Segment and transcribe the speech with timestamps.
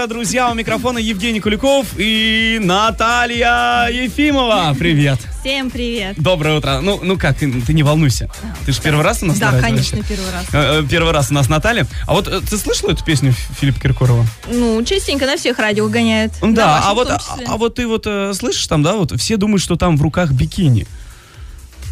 [0.00, 0.50] утро, друзья.
[0.50, 4.74] У микрофона Евгений Куликов и Наталья Ефимова.
[4.78, 5.18] Привет.
[5.40, 6.16] Всем привет.
[6.16, 6.80] Доброе утро.
[6.80, 8.30] Ну, ну как, ты, ты не волнуйся.
[8.64, 10.46] Ты же первый раз у нас Да, конечно, первый раз.
[10.52, 11.86] Э, э, Первый раз у нас Наталья.
[12.06, 14.24] А вот э, ты слышала эту песню Филиппа Киркорова?
[14.50, 16.32] Ну, частенько на всех радио гоняют.
[16.40, 18.06] Да, а вот, а, а вот ты вот
[18.36, 20.86] слышишь там, да, вот все думают, что там в руках бикини.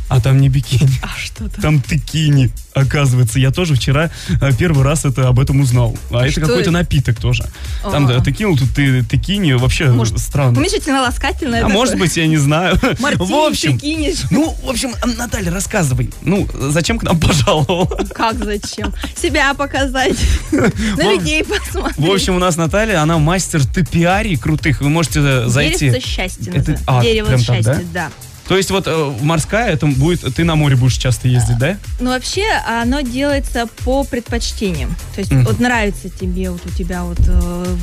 [0.09, 1.61] А там не бикини, А что там?
[1.61, 2.51] там текини.
[2.73, 4.11] Оказывается, я тоже вчера
[4.41, 5.97] э, первый раз это об этом узнал.
[6.11, 6.71] А это Что какой-то это?
[6.71, 7.45] напиток тоже.
[7.83, 8.09] Там А.
[8.09, 10.59] да, текил, тут ты текини, вообще Может, странно.
[10.59, 11.75] Уменьшительно-ласкательное А такое.
[11.75, 12.77] может быть, я не знаю.
[13.01, 14.23] Мартини в общем, ты кинешь.
[14.31, 16.11] ну, в общем, Наталья, рассказывай.
[16.23, 17.87] Ну, зачем к нам пожаловала?
[18.15, 18.95] Как зачем?
[19.21, 20.17] Себя показать.
[20.53, 21.99] На людей посмотреть.
[21.99, 24.81] В общем, у нас Наталья, она мастер топиарий крутых.
[24.81, 25.91] Вы можете э, зайти.
[25.91, 28.11] Дерево счастья Это- а, Дерево счастья, да?
[28.49, 31.77] То есть вот э, морская, это будет, ты на море будешь часто ездить, да?
[32.01, 34.97] Ну, вообще, оно делается по предпочтениям.
[35.15, 37.19] То есть, вот нравится тебе, вот у тебя вот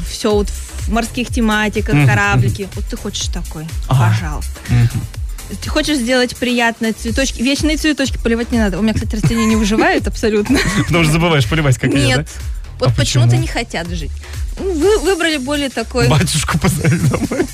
[0.09, 2.67] все вот в морских тематиках, кораблики.
[2.75, 4.09] Вот ты хочешь такой, Ага.
[4.09, 4.51] пожалуйста.
[5.61, 8.79] Ты хочешь сделать приятно цветочки, вечные цветочки поливать не надо.
[8.79, 10.57] У меня, кстати, растения не выживают абсолютно.
[10.87, 12.29] Потому что забываешь поливать, как я, Нет.
[12.79, 13.41] Вот А почему-то почему?
[13.41, 14.11] не хотят жить.
[14.59, 16.07] Ну, Вы выбрали более такой...
[16.09, 17.45] Батюшку позови домой.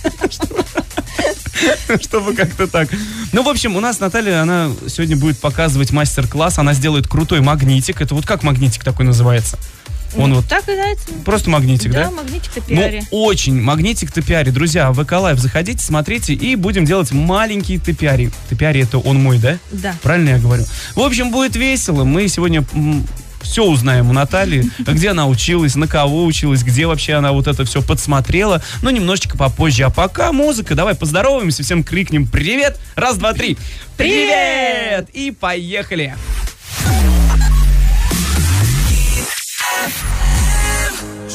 [2.01, 2.89] Чтобы как-то так.
[3.33, 6.57] Ну, в общем, у нас Наталья, она сегодня будет показывать мастер-класс.
[6.59, 8.01] Она сделает крутой магнитик.
[8.01, 9.57] Это вот как магнитик такой называется?
[10.17, 11.05] Он Ну, вот Так и нравится.
[11.23, 12.05] просто магнитик, да?
[12.05, 13.03] Да, магнитик Ну, топиари.
[13.11, 13.61] очень.
[13.61, 14.49] Магнитик топиари.
[14.49, 18.29] Друзья, в Эколайф заходите, смотрите, и будем делать маленькие топиари.
[18.49, 19.57] Топиари это он мой, да?
[19.71, 19.95] Да.
[20.01, 20.65] Правильно я говорю?
[20.95, 22.03] В общем, будет весело.
[22.03, 22.65] Мы сегодня
[23.41, 27.65] все узнаем у Натальи, где она училась, на кого училась, где вообще она вот это
[27.65, 28.61] все подсмотрела.
[28.81, 29.83] Но немножечко попозже.
[29.83, 30.75] А пока музыка.
[30.75, 33.57] Давай поздороваемся, всем крикнем «Привет!» Раз, два, три.
[33.97, 35.09] Привет!
[35.13, 36.15] И поехали!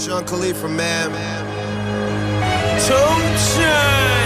[0.07, 1.11] Sean Khalifa, man.
[2.87, 2.95] Two
[3.57, 4.26] chains.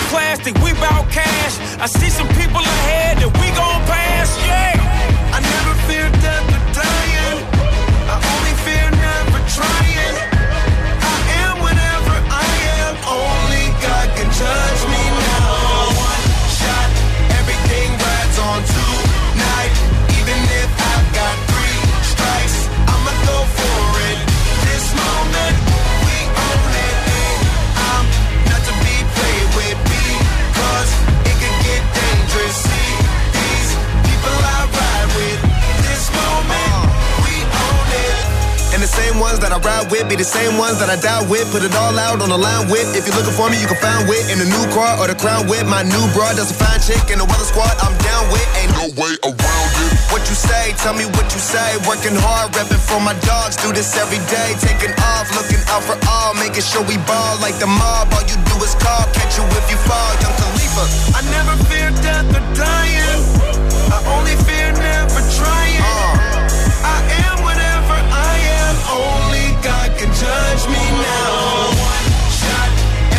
[0.45, 1.59] we bout cash.
[1.79, 4.70] I see some people ahead that we gon' pass, yeah.
[39.63, 41.45] Ride with be the same ones that I die with.
[41.53, 42.85] Put it all out on the line with.
[42.97, 45.17] If you're looking for me, you can find wit in the new car or the
[45.17, 45.65] crown with.
[45.65, 47.73] My new broad, that's a fine chick in the weather squad.
[47.81, 48.45] I'm down with.
[48.59, 49.91] Ain't no way around it.
[50.13, 50.73] What you say?
[50.81, 51.77] Tell me what you say.
[51.87, 53.55] Working hard, repping for my dogs.
[53.61, 54.49] Do this every day.
[54.59, 56.33] Taking off, looking out for all.
[56.37, 58.11] Making sure we ball like the mob.
[58.13, 59.05] All you do is call.
[59.15, 60.11] Catch you if you fall.
[60.21, 60.83] Young Khalifa.
[61.17, 63.19] I never fear death or dying.
[63.91, 64.60] I only fear
[70.01, 71.77] can judge me now.
[71.77, 72.71] One shot,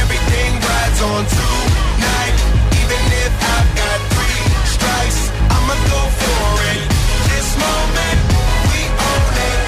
[0.03, 2.37] everything rides on tonight.
[2.75, 6.43] Even if I've got three strikes, I'ma go for
[6.75, 6.83] it.
[7.31, 8.19] This moment,
[8.75, 9.61] we own it.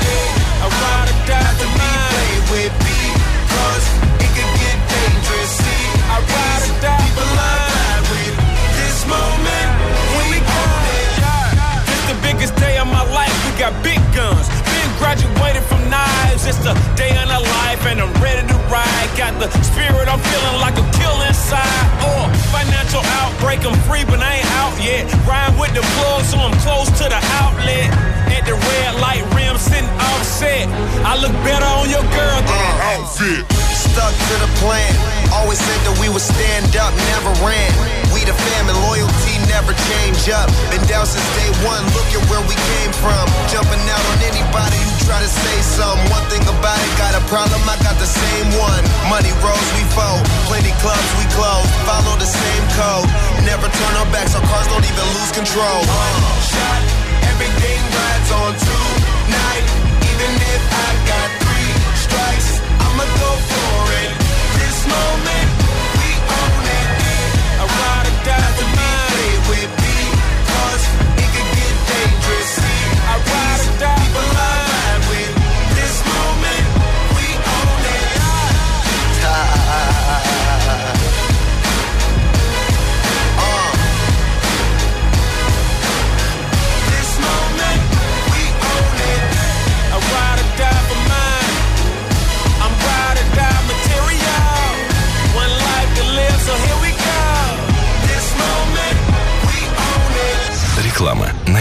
[0.59, 3.85] I ride or die to be played with because
[4.19, 5.51] it could get dangerous.
[5.63, 8.35] See, I ride or die people I ride with.
[8.75, 9.71] This moment,
[10.19, 11.11] we own it.
[11.87, 13.35] This the biggest day of my life.
[13.47, 14.51] We got big guns.
[14.67, 15.34] Been graduated
[16.45, 19.09] It's the day in the life, and I'm ready to ride.
[19.17, 21.89] Got the spirit, I'm feeling like a kill inside.
[22.05, 25.09] Or financial outbreak, I'm free, but I ain't out yet.
[25.25, 27.89] Ride with the plug, so I'm close to the outlet.
[28.29, 30.69] At the red light rim, sitting offset.
[31.01, 33.49] I look better on your girl than an uh, outfit.
[33.73, 34.93] Stuck to the plan.
[35.55, 37.71] Always said that we would stand up, never ran.
[38.11, 40.51] We the fam and loyalty never change up.
[40.67, 43.23] Been down since day one, look at where we came from.
[43.47, 46.11] Jumping out on anybody who try to say something.
[46.11, 48.83] One thing about it, got a problem, I got the same one.
[49.07, 50.27] Money rolls, we fold.
[50.51, 51.71] Plenty clubs, we close.
[51.87, 53.07] Follow the same code.
[53.47, 55.79] Never turn our backs, our cars don't even lose control.
[55.87, 56.19] One
[56.51, 56.83] shot,
[57.31, 59.67] everything rides on tonight.
[60.03, 64.24] Even if I got three strikes, I'ma go for
[73.07, 73.54] I ride.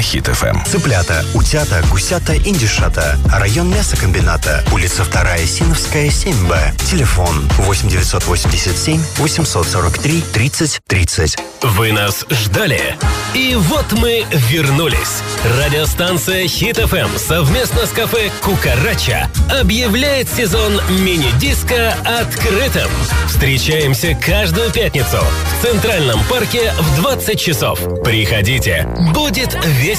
[0.04, 0.64] Хит ФМ.
[0.66, 3.18] Цыплята, утята, гусята, индюшата.
[3.32, 4.64] Район мясокомбината.
[4.72, 6.76] Улица 2, Синовская, 7Б.
[6.92, 11.38] Телефон 8987 843 30 30.
[11.62, 12.98] Вы нас ждали?
[13.34, 15.24] И вот мы вернулись.
[15.64, 22.90] Радиостанция Хит ФМ совместно с кафе Кукарача объявляет сезон мини-диска открытым.
[23.28, 27.80] Встречаемся каждую пятницу в Центральном парке в 20 часов.
[28.04, 29.93] Приходите, будет весело.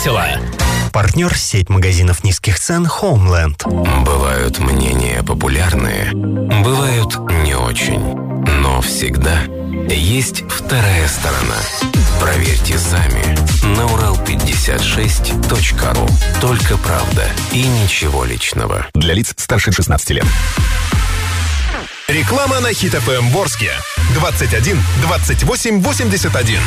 [0.93, 3.63] Партнер сеть магазинов низких цен Homeland.
[4.05, 8.01] Бывают мнения популярные, бывают не очень.
[8.61, 9.43] Но всегда
[9.89, 11.55] есть вторая сторона.
[12.21, 13.23] Проверьте сами
[13.77, 16.09] на урал56.ру.
[16.41, 18.89] Только правда и ничего личного.
[18.95, 20.27] Для лиц старше 16 лет.
[22.09, 23.71] Реклама на Хит ФМ Ворске.
[24.15, 26.59] 21 28 81.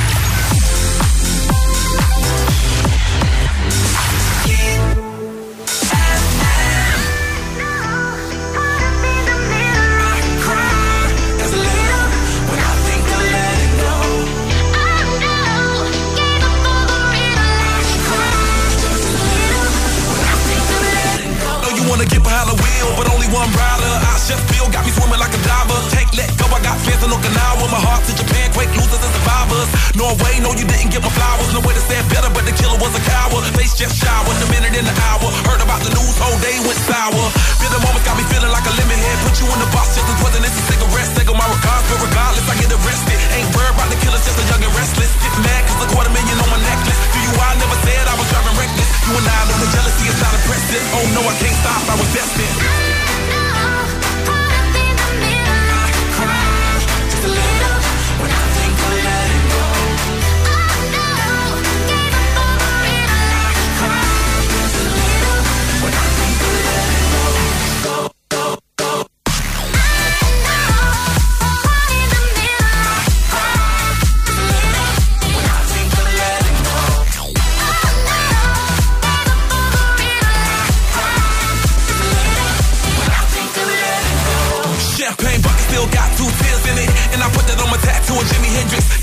[24.28, 25.80] Just feel got me swimming like a diver.
[25.96, 27.64] Can't let go, I got fans in Okinawa.
[27.72, 29.72] My heart to Japan, quake losers and survivors.
[29.96, 31.48] Norway, no, you didn't get my flowers.
[31.56, 33.48] No way to say it better, but the killer was a coward.
[33.56, 35.32] Face just showered, a minute in the hour.
[35.48, 37.24] Heard about the news, whole day went sour.
[37.64, 39.18] Feel the moments got me feeling like a lemon head.
[39.24, 41.12] Put you in the box just as wasn't this a cigarette.
[41.16, 43.18] Take my regards, but regardless, I get arrested.
[43.32, 45.12] Ain't worried about the killers, just a young and restless.
[45.24, 47.00] Get mad, cause a quarter million on my necklace.
[47.16, 48.90] Do you, I never said I was driving reckless.
[49.08, 50.84] You and I know the jealousy is not impressive.
[51.00, 52.87] Oh no, I can't stop, I was destined.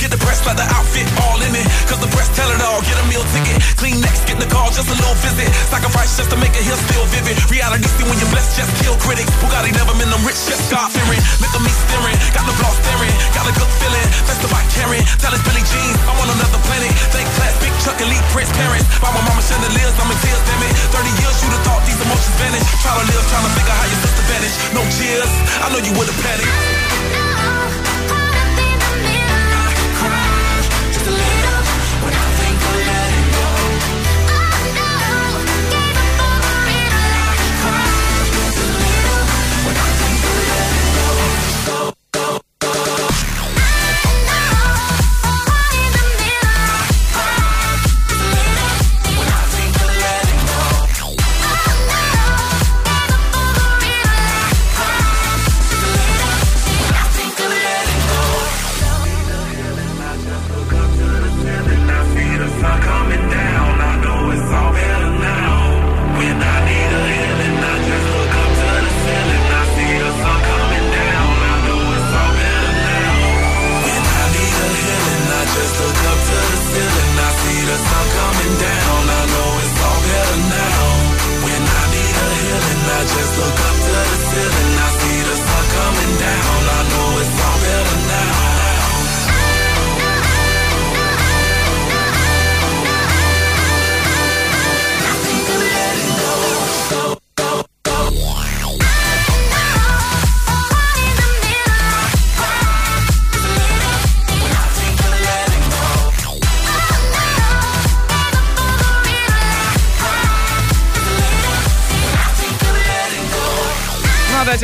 [0.01, 1.67] Get the press leather outfit all in it.
[1.89, 2.81] Cause the press tell it all.
[2.85, 3.61] Get a meal ticket.
[3.81, 5.49] Clean next, get the call, just a little visit.
[5.71, 7.37] Sacrifice just to make it here still vivid.
[7.51, 9.33] Reality see when you're blessed, just kill critics.
[9.41, 11.21] Bugatti never been them rich, just God fearing.
[11.41, 12.19] Look at me staring.
[12.37, 13.15] Got the block staring.
[13.37, 14.09] Got a good feeling.
[14.45, 15.01] The bike carrying.
[15.25, 15.97] Tell it's Billy Jean.
[16.05, 16.93] I'm on another planet.
[17.17, 18.85] Thank class, big truck, elite prince parents.
[19.01, 20.77] By my mama chandeliers, I'm in tears, damn it.
[20.93, 22.61] 30 years, you'd have thought these emotions vanish.
[22.85, 24.59] Try to live, trying to figure how your sister vanished.
[24.77, 25.33] No cheers.
[25.65, 26.53] I know you would have panicked.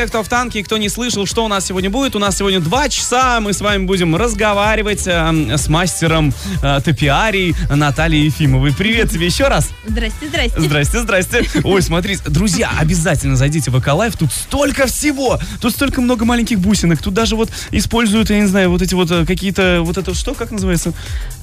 [0.00, 2.38] Тех, кто в танке и кто не слышал, что у нас сегодня будет, у нас
[2.38, 8.72] сегодня два часа, мы с вами будем разговаривать э, с мастером э, топиарий Натальей Ефимовой.
[8.72, 9.68] Привет тебе еще раз.
[9.86, 10.58] Здрасте, здрасте.
[10.58, 11.50] Здрасте, здрасте.
[11.64, 17.02] Ой, смотри, друзья, обязательно зайдите в Эколайф, тут столько всего, тут столько много маленьких бусинок,
[17.02, 20.32] тут даже вот используют, я не знаю, вот эти вот э, какие-то, вот это что,
[20.32, 20.94] как называется?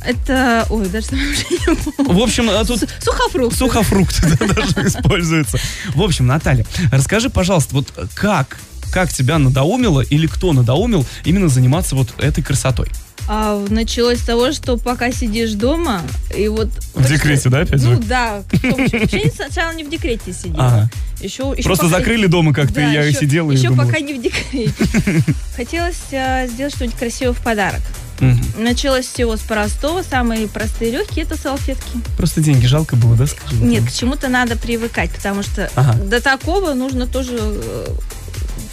[0.03, 2.13] Это, ой, даже уже не помню.
[2.13, 3.55] В общем, э, тут Сухофрукт.
[3.55, 5.59] сухофрукты да, даже используются.
[5.93, 8.46] В общем, Наталья, расскажи, пожалуйста, вот как,
[8.91, 12.87] как тебя надоумило или кто надоумил именно заниматься вот этой красотой?
[13.29, 16.01] А, началось с того, что пока сидишь дома,
[16.35, 16.69] и вот...
[16.93, 18.03] В декрете, да, опять Ну вы?
[18.03, 18.41] да.
[18.63, 20.65] Вообще сначала не в декрете сидела.
[20.65, 20.89] Ага.
[21.19, 23.87] Еще, еще Просто пока- закрыли дома как-то, Да, и я еще- сидела и Еще думала.
[23.87, 24.71] пока не в декрете.
[25.57, 27.81] Хотелось а, сделать что-нибудь красивое в подарок.
[28.19, 28.39] Мгм.
[28.59, 31.99] Началось всего с простого, самые простые легкие это салфетки.
[32.17, 33.57] Просто деньги жалко было, да, скажи?
[33.57, 35.93] Нет, к чему-то надо привыкать, потому что Ага.
[36.03, 37.37] до такого нужно тоже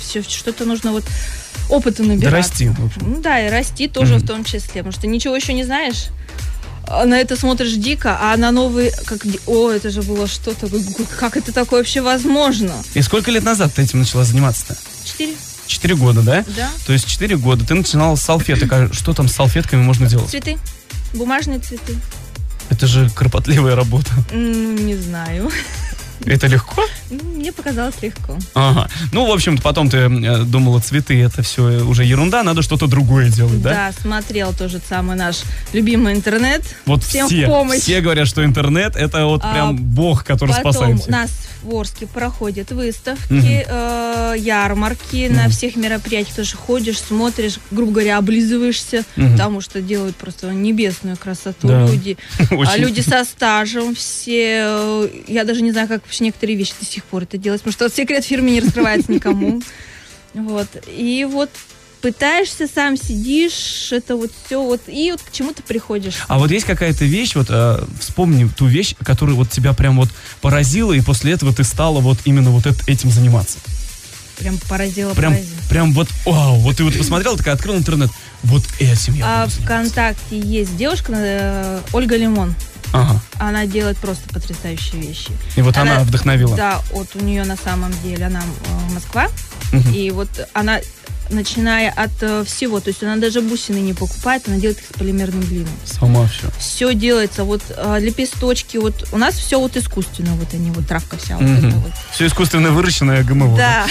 [0.04, 1.04] все что-то нужно вот
[1.68, 2.34] опыта Да набирать.
[2.34, 3.02] расти, в общем.
[3.14, 4.22] Ну да, и расти тоже Мгм.
[4.24, 6.06] в том числе, потому что ничего еще не знаешь.
[6.86, 10.68] а На это смотришь дико, а на новый, как, о, это же было что-то,
[11.18, 12.72] как это такое вообще возможно?
[12.94, 14.76] И сколько лет назад ты этим начала заниматься-то?
[15.04, 15.32] Четыре,
[15.66, 16.44] Четыре года, да?
[16.54, 16.68] да?
[16.86, 18.70] То есть четыре года ты начинала с салфеток.
[18.72, 20.28] А что там с салфетками можно делать?
[20.28, 20.58] Цветы,
[21.14, 21.96] бумажные цветы.
[22.68, 24.10] Это же кропотливая работа.
[24.30, 25.50] М, Не знаю.
[26.24, 26.82] Это легко?
[27.10, 28.36] Ну, Мне показалось легко.
[28.54, 28.88] Ага.
[29.12, 33.28] Ну, в общем-то, потом ты э, думала, цветы это все уже ерунда, надо что-то другое
[33.30, 33.70] делать, да?
[33.70, 35.42] Да, смотрел тоже самый наш
[35.72, 36.62] любимый интернет.
[36.86, 40.98] Вот Всем все, все говорят, что интернет это вот А, прям бог, который Потом спасает
[41.00, 41.08] всех.
[41.10, 41.30] нас
[41.64, 43.46] в Орске проходят выставки, Мгм.
[43.68, 45.50] э, ярмарки, на Мгм.
[45.50, 49.32] всех мероприятиях тоже ходишь, смотришь, грубо говоря, облизываешься, Мгм.
[49.32, 51.86] потому что делают просто небесную красоту Да.
[51.86, 52.16] люди.
[52.68, 56.86] А люди со стажем все, э, я даже не знаю, как вообще некоторые вещи до
[56.86, 59.60] сих пор это делать, потому что секрет фирмы не раскрывается никому.
[60.34, 60.66] Вот.
[60.88, 61.48] И вот
[62.04, 66.16] пытаешься, сам сидишь, это вот все, вот, и вот к чему-то приходишь.
[66.28, 70.10] А вот есть какая-то вещь, вот э, вспомни ту вещь, которая вот тебя прям вот
[70.42, 73.56] поразила, и после этого ты стала вот именно вот эт- этим заниматься.
[74.38, 75.56] Прям поразило, Прям, поразило.
[75.70, 78.10] прям вот, вау, вот ты вот посмотрел, такая открыл интернет,
[78.42, 79.46] вот этим я А.
[79.48, 82.54] ВКонтакте есть девушка, э, Ольга Лимон.
[82.92, 83.18] Ага.
[83.38, 85.30] Она делает просто потрясающие вещи.
[85.56, 86.54] И вот она, вдохновила.
[86.54, 89.28] Да, вот у нее на самом деле, она э, Москва,
[89.72, 89.92] Мгм.
[89.94, 90.80] и вот она,
[91.30, 94.98] начиная от э, всего, то есть она даже бусины не покупает, она делает их с
[94.98, 95.66] полимерным глиной.
[95.84, 96.48] Сама все.
[96.58, 101.16] Все делается, вот э, лепесточки, вот у нас все вот искусственно, вот они, вот травка
[101.16, 101.92] вся вот эта вот.
[102.12, 103.56] Все искусственно выращенное ГМО.
[103.56, 103.86] Да,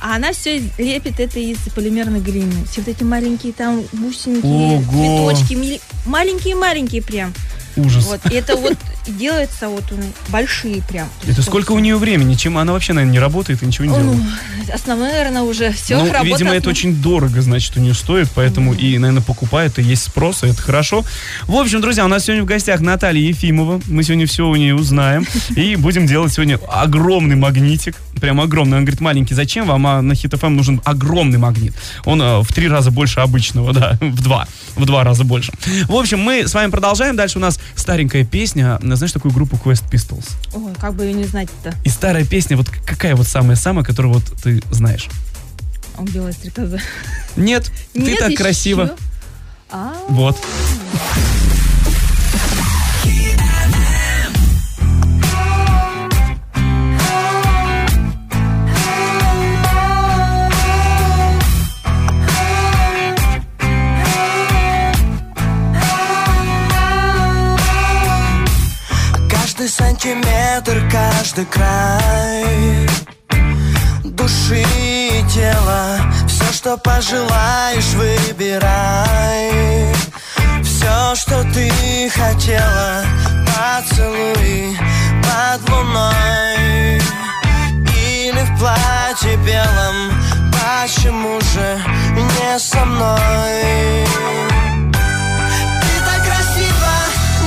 [0.00, 2.64] а она все лепит это из полимерной глины.
[2.70, 5.32] Все вот эти маленькие там бусинки, Ого.
[5.32, 7.32] цветочки, мили- маленькие-маленькие прям.
[7.76, 8.04] Ужас.
[8.04, 8.76] Вот, и это вот
[9.06, 11.08] делается вот них большие прям.
[11.26, 12.34] Это сколько у нее времени?
[12.34, 14.22] Чем она вообще, наверное, не работает и ничего не делает?
[14.72, 15.98] Основное, наверное, уже все.
[15.98, 19.82] ну, работа видимо, это очень дорого, значит, у нее стоит, поэтому и, наверное, покупает, и
[19.82, 21.04] есть спрос, и это хорошо.
[21.46, 23.80] В общем, друзья, у нас сегодня в гостях Наталья Ефимова.
[23.86, 25.26] Мы сегодня все у нее узнаем.
[25.56, 27.96] И будем делать сегодня огромный магнитик.
[28.20, 28.78] Прям огромный.
[28.78, 29.86] Он говорит, маленький, зачем вам?
[29.86, 31.74] А на Хит FM нужен огромный магнит.
[32.04, 34.46] Он э, в три раза больше обычного, да, в два.
[34.76, 35.52] В два раза больше.
[35.88, 37.16] В общем, мы с вами продолжаем.
[37.16, 38.78] Дальше у нас старенькая песня.
[38.82, 40.30] Знаешь такую группу Quest Pistols?
[40.54, 41.74] Ой, как бы ее не знать-то.
[41.84, 45.08] И старая песня, вот какая вот самая-самая, которую вот ты знаешь?
[45.98, 46.80] Он белая стрекоза.
[47.36, 48.42] Нет, ты Нет, так еще.
[48.42, 48.96] красиво.
[49.70, 50.38] А, Вот.
[69.92, 72.88] Сантиметр, каждый край.
[74.04, 79.50] Души и тела Все, что пожелаешь, выбирай.
[80.62, 83.04] Все, что ты хотела
[83.46, 84.76] Поцелуй
[85.22, 87.00] под луной.
[87.94, 90.12] Или в платье белом
[90.52, 91.80] Почему же
[92.16, 94.06] не со мной?
[95.80, 96.94] Ты так красиво,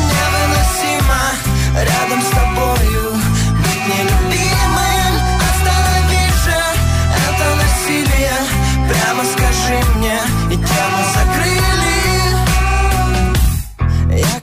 [0.09, 1.21] невыносимо
[1.75, 2.44] Рядом с тобою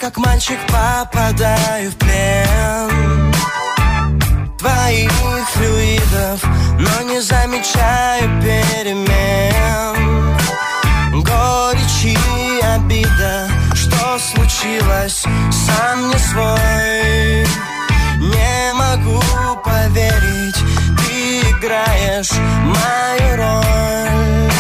[0.03, 3.33] как мальчик попадаю в плен.
[4.59, 5.13] Твоих
[5.51, 6.43] флюидов
[6.81, 9.95] Но не замечаю перемен.
[11.23, 12.19] Горечь и
[12.65, 17.47] обида Что случилось, сам не свой.
[18.19, 19.23] Не могу
[19.65, 20.59] поверить
[20.99, 22.33] Ты играешь
[22.65, 24.52] мою роль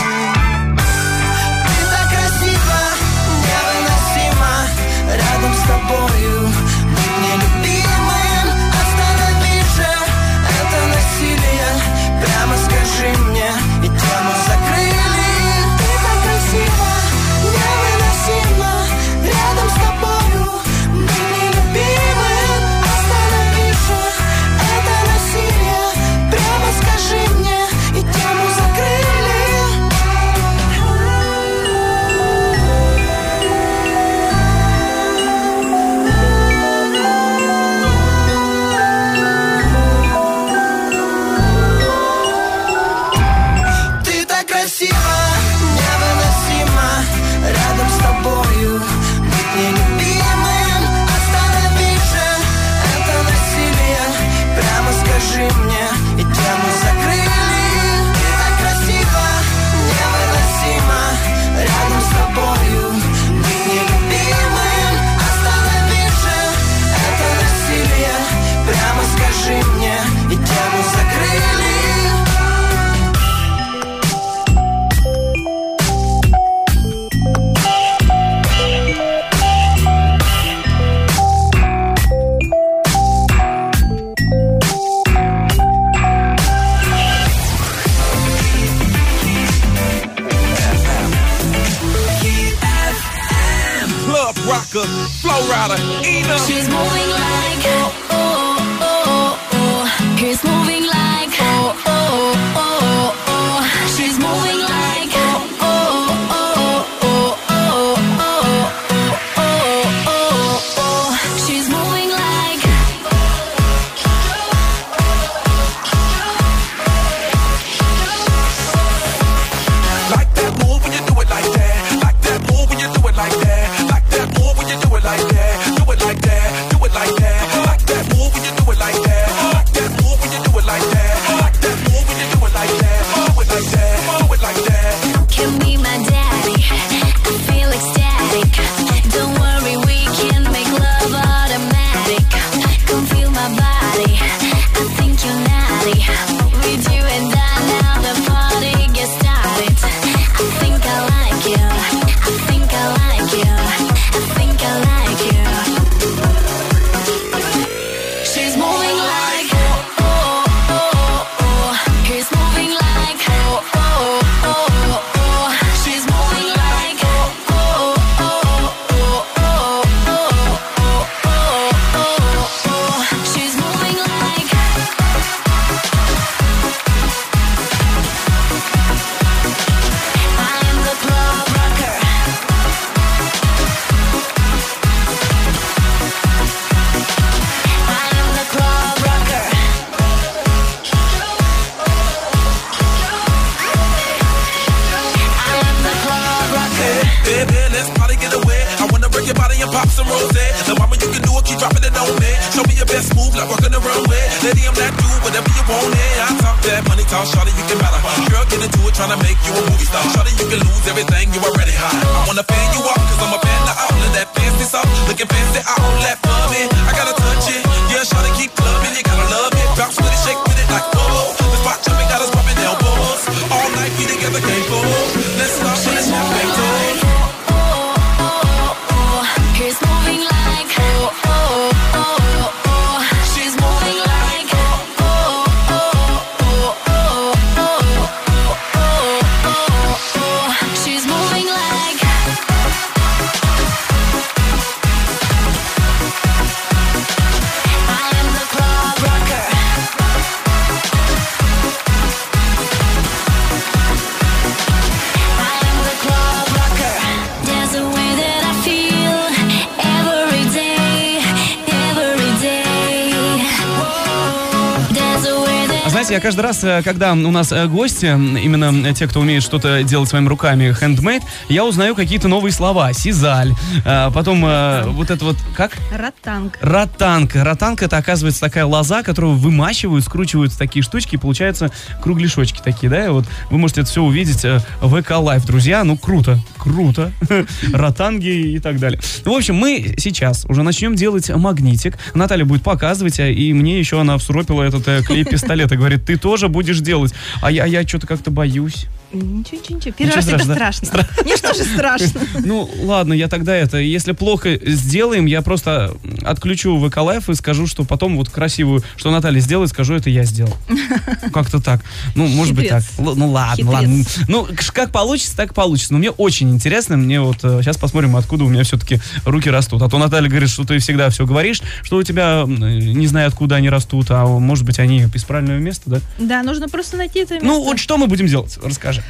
[265.92, 269.42] Знаете, я каждый раз, э, когда у нас э, гости, именно э, те, кто умеет
[269.42, 272.94] что-то делать своими руками, handmade, я узнаю какие-то новые слова.
[272.94, 273.52] Сизаль,
[273.85, 275.72] потом вот это вот, как?
[275.94, 276.57] Ротанг.
[276.62, 277.44] Ротанка.
[277.44, 283.05] Ротанка это, оказывается, такая лоза, которую вымачивают, скручивают такие штучки, и получаются кругляшочки такие, да?
[283.05, 284.44] И вот вы можете это все увидеть
[284.81, 285.85] в ВК Лайв, друзья.
[285.85, 287.12] Ну, круто, круто.
[287.72, 289.01] Ротанги и так далее.
[289.25, 291.98] В общем, мы сейчас уже начнем делать магнитик.
[292.14, 296.16] Наталья будет показывать, а, и мне еще она всуропила этот э, клей-пистолет и говорит, ты
[296.16, 297.12] тоже будешь делать.
[297.40, 298.87] А я, я что-то как-то боюсь.
[299.12, 299.94] Ничего, ничего, ничего.
[299.96, 301.09] Первый раз Ничего это страшно.
[301.25, 302.20] Мне что же страшно?
[302.44, 307.66] Ну, ладно, я тогда это, если плохо сделаем, я просто отключу VK Live и скажу,
[307.66, 310.55] что потом вот красивую, что Наталья сделает, скажу, это я сделал.
[311.33, 311.83] Как-то так.
[312.14, 312.83] Ну, может быть так.
[312.98, 314.05] Ну, ладно, ладно.
[314.29, 315.92] Ну, как получится, так получится.
[315.92, 319.83] Но мне очень интересно, мне вот сейчас посмотрим, откуда у меня все-таки руки растут.
[319.83, 323.57] А то Наталья говорит, что ты всегда все говоришь, что у тебя, не знаю, откуда
[323.57, 326.01] они растут, а может быть, они из правильного места, да?
[326.18, 327.46] Да, нужно просто найти это место.
[327.46, 328.59] Ну, вот что мы будем делать?
[328.62, 329.02] Расскажи.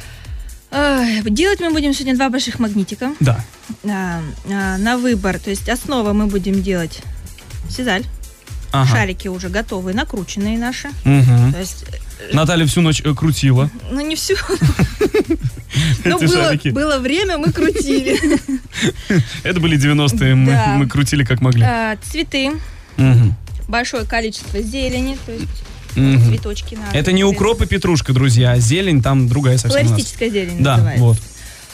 [0.73, 3.11] Ой, Делать мы будем сегодня два больших магнитика.
[3.19, 3.43] Да.
[3.83, 4.21] А,
[4.77, 5.39] на выбор.
[5.39, 7.01] То есть основа мы будем делать
[7.69, 8.03] сизаль.
[8.71, 8.89] Ага.
[8.89, 10.89] Шарики уже готовые, накрученные наши.
[11.05, 11.53] Мгм.
[11.53, 11.85] То есть,
[12.19, 13.69] э, Наталья всю ночь э, крутила.
[13.91, 14.15] ну не.
[16.05, 18.19] Ну, Эти было, было время, мы крутили.
[19.43, 20.67] Это были 90-е, мы, Да.
[20.77, 21.63] мы крутили как могли.
[21.63, 22.51] А, Цветы,
[22.97, 23.33] Мгм.
[23.67, 25.47] большое количество зелени, то есть
[25.95, 26.25] Мгм.
[26.29, 26.97] цветочки надо.
[26.97, 29.85] Это не укроп и петрушка, друзья, а зелень там другая совсем.
[29.87, 31.03] Флористическая зелень Да, называется.
[31.03, 31.17] вот.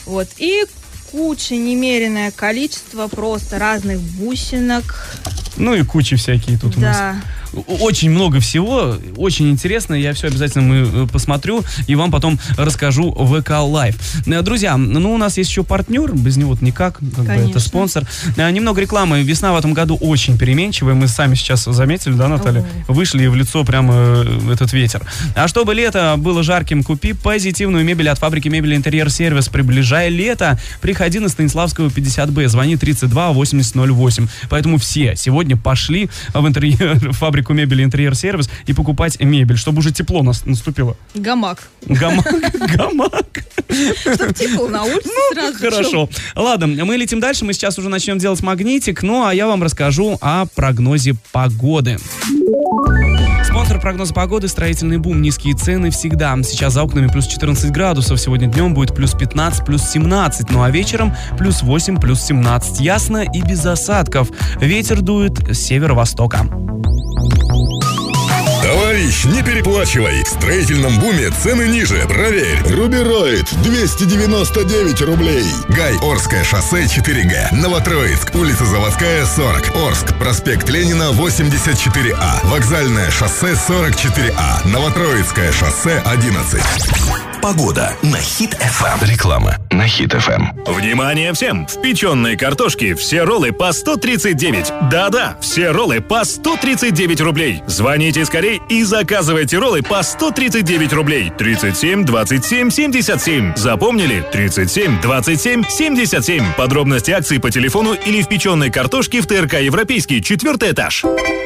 [0.05, 0.27] Вот.
[0.37, 0.63] И
[1.11, 5.17] куча, немеренное количество просто разных бусинок.
[5.57, 7.15] Ну и кучи всякие тут у нас.
[7.53, 9.93] Очень много всего, очень интересно.
[9.93, 13.95] Я все обязательно мы, э, посмотрю и вам потом расскажу в ВК Лайв.
[14.27, 18.05] Э, Друзья, ну у нас есть еще партнер, без него никак, как бы это спонсор.
[18.37, 19.21] Э, Немного рекламы.
[19.23, 20.93] Весна в этом году очень переменчивая.
[20.93, 22.65] Мы сами сейчас заметили, да, Наталья?
[22.87, 25.01] Вышли и в лицо прямо этот ветер.
[25.35, 29.49] А чтобы лето было жарким, купи позитивную мебель от фабрики мебели Интерьер Сервис.
[29.49, 34.27] Приближая лето, приходи на Станиславского 50Б, звони 32 8008.
[34.49, 39.79] Поэтому все сегодня пошли в интерьер, в фабрику мебели Интерьер Сервис и покупать мебель, чтобы
[39.79, 40.95] уже тепло нас- наступило.
[41.15, 41.69] Гамак.
[41.85, 42.25] Гамак,
[42.75, 43.25] гамак.
[44.01, 45.53] Чтоб тепло на улице сразу.
[45.53, 46.09] Ну, Хорошо.
[46.35, 47.45] Ладно, мы летим дальше.
[47.45, 49.03] Мы сейчас уже начнем делать магнитик.
[49.03, 51.97] Ну, а я вам расскажу о прогнозе погоды.
[53.43, 55.21] Спонсор прогноза погоды– строительный бум.
[55.21, 56.35] Низкие цены всегда.
[56.43, 58.19] Сейчас за окнами плюс 14 градусов.
[58.19, 60.51] Сегодня днем будет плюс 15, плюс 17.
[60.51, 62.79] Ну а вечером плюс 8, плюс 17.
[62.79, 64.29] Ясно и без осадков.
[64.59, 66.45] Ветер дует с северо-востока.
[68.99, 70.23] Товарищ, не переплачивай.
[70.25, 72.05] В строительном буме цены ниже.
[72.05, 72.61] Проверь.
[72.65, 75.45] Рубероид 299 рублей.
[75.69, 77.55] Гай, Орское шоссе 4Г.
[77.55, 79.73] Новотроицк, улица Заводская 40.
[79.77, 82.45] Орск, проспект Ленина 84А.
[82.49, 84.67] Вокзальное шоссе 44А.
[84.67, 87.28] Новотроицкое шоссе 11.
[87.41, 89.05] Погода на Хит ФМ.
[89.05, 90.47] Реклама на Хит ФМ.
[90.65, 91.65] Внимание всем!
[91.67, 94.73] В печеной картошке все роллы по 139.
[94.91, 97.63] Да-да, все роллы по 139 рублей.
[97.65, 101.31] Звоните скорей и заказывайте роллы по 139 рублей.
[101.37, 103.55] 37 27 77.
[103.55, 104.25] Запомнили?
[104.33, 106.53] 37 27 77.
[106.57, 111.05] Подробности акции по телефону или в печеной картошке в ТРК Европейский, четвертый этаж.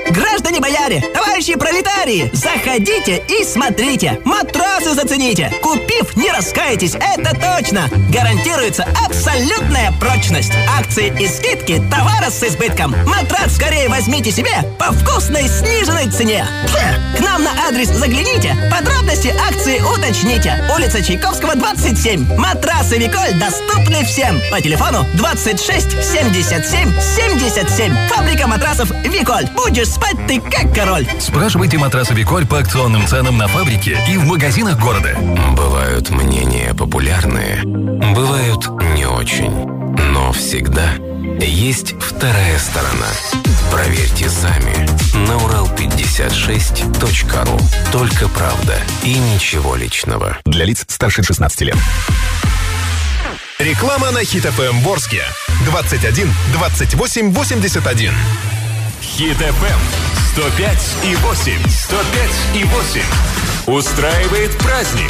[0.09, 4.19] Граждане бояре, товарищи пролетарии, заходите и смотрите.
[4.25, 5.51] Матрасы зацените.
[5.83, 7.89] Купив, не раскаетесь, это точно.
[8.09, 10.53] Гарантируется абсолютная прочность.
[10.79, 12.95] Акции и скидки, товара с избытком.
[13.05, 16.45] Матрас скорее возьмите себе по вкусной сниженной цене.
[17.17, 20.63] К нам на адрес загляните, подробности акции уточните.
[20.73, 22.37] Улица Чайковского, 27.
[22.37, 24.39] Матрасы Виколь доступны всем.
[24.51, 27.93] По телефону 26 77 77.
[28.07, 29.47] Фабрика матрасов Виколь.
[29.55, 31.05] Будешь спать ты как король.
[31.19, 35.17] Спрашивайте матрасы Виколь по акционным ценам на фабрике и в магазинах города.
[35.73, 39.49] Бывают мнения популярные, бывают не очень.
[40.11, 40.93] Но всегда
[41.39, 43.07] есть вторая сторона.
[43.71, 44.87] Проверьте сами
[45.27, 47.59] на урал56.ру.
[47.91, 50.37] Только правда и ничего личного.
[50.45, 51.77] Для лиц старше 16 лет.
[53.57, 55.23] Реклама на Хит ФМ Ворске.
[55.65, 58.13] 21 28 81.
[59.01, 59.79] Хит ФМ
[60.33, 61.67] 105 и 8.
[61.67, 63.01] 105 и 8.
[63.65, 65.09] Устраивает праздник.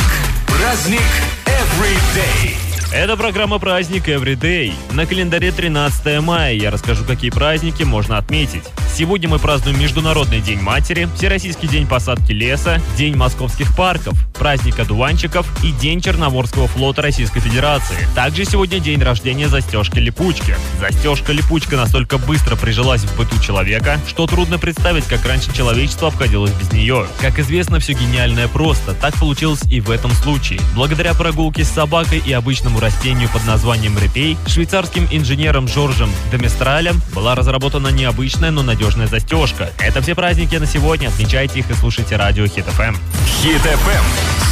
[0.57, 1.01] Праздник
[1.45, 2.72] Everyday.
[2.95, 4.71] Это программа «Праздник Everyday».
[4.91, 8.61] На календаре 13 мая я расскажу, какие праздники можно отметить.
[8.95, 15.47] Сегодня мы празднуем Международный день матери, Всероссийский день посадки леса, День московских парков, праздник одуванчиков
[15.63, 18.07] и День Черноморского флота Российской Федерации.
[18.13, 20.55] Также сегодня день рождения застежки-липучки.
[20.79, 26.71] Застежка-липучка настолько быстро прижилась в быту человека, что трудно представить, как раньше человечество обходилось без
[26.71, 27.07] нее.
[27.19, 28.93] Как известно, все гениальное просто.
[28.93, 30.59] Так получилось и в этом случае.
[30.75, 37.33] Благодаря прогулке с собакой и обычному растению под названием репей, швейцарским инженером Жоржем Деместралем была
[37.33, 39.69] разработана необычная, но надежная застежка.
[39.79, 41.07] Это все праздники на сегодня.
[41.07, 42.73] Отмечайте их и слушайте радио Хит Эм.
[42.73, 42.95] ФМ.
[43.41, 44.03] Хит ФМ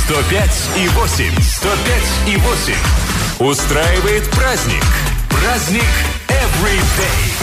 [0.06, 1.41] 105 и 8.
[1.41, 3.50] 105 и 8.
[3.50, 4.84] Устраивает праздник.
[5.30, 5.84] Праздник
[6.30, 7.41] Everyday.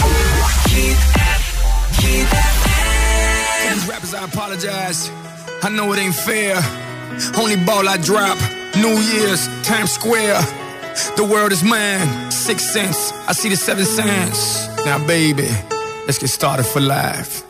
[3.73, 5.11] These rappers, I apologize.
[5.61, 6.57] I know it ain't fair.
[7.37, 8.39] Only ball I drop.
[8.75, 10.41] New Year's, Times Square.
[11.15, 12.31] The world is mine.
[12.31, 13.11] Six cents.
[13.27, 14.67] I see the seven cents.
[14.85, 15.49] Now, baby,
[16.05, 17.48] let's get started for life.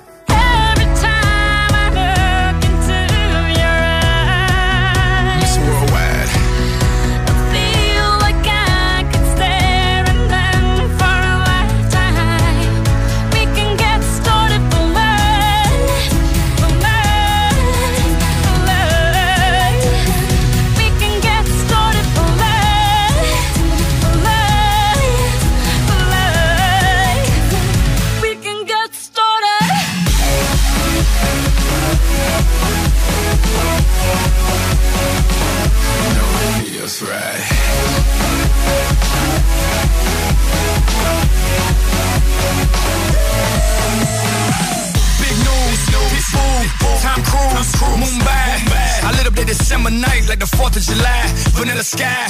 [49.89, 51.23] December night like the 4th of July.
[51.57, 52.27] Vanilla sky,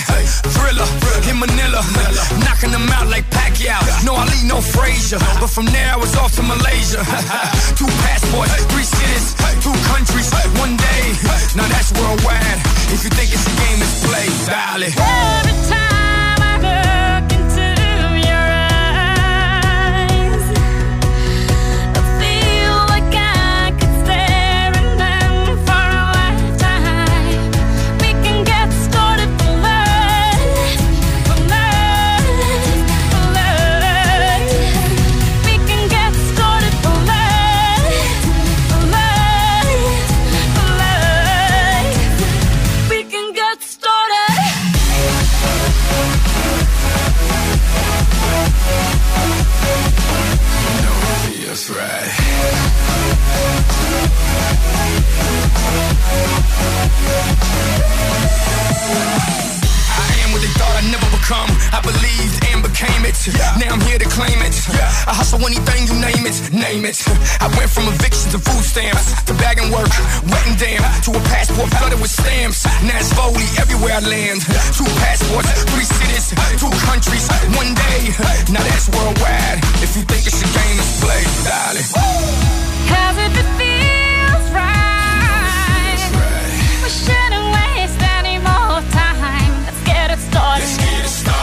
[0.55, 0.87] thriller,
[1.29, 1.81] in Manila.
[2.43, 3.79] Knocking them out like Pacquiao.
[4.05, 5.19] No Ali, no Frazier.
[5.39, 6.97] But from there I was off to Malaysia.
[7.79, 11.03] two passports, three cities, two countries, one day.
[11.55, 12.59] Now that's worldwide.
[12.93, 14.95] If you think it's a game, it's play, dial it.
[14.97, 15.98] Every time
[63.59, 64.55] Now I'm here to claim it.
[65.07, 66.97] I hustle anything you name it, name it.
[67.39, 69.91] I went from eviction to food stamps to bagging work,
[70.29, 72.65] wet and damn, to a passport flooded with stamps.
[72.83, 74.41] Now it's Foley everywhere I land.
[74.73, 78.01] Two passports, three cities, two countries, one day.
[78.49, 79.59] Now that's worldwide.
[79.85, 81.87] If you think it's a game, it's play, darling.
[82.89, 83.68] If it feels